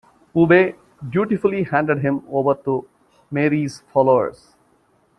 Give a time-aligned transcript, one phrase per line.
[0.33, 0.73] Wube
[1.11, 2.87] dutifully handed him over to
[3.29, 4.55] Marye's followers.